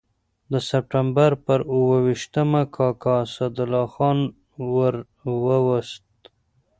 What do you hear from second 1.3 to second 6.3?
پر اووه ویشتمه کاکا اسدالله خان ور ووست.